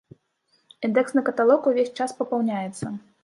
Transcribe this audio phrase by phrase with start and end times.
[0.87, 2.85] Індэксны каталог увесь час папаўняецца.